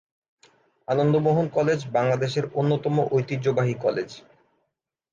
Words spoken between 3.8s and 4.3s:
College.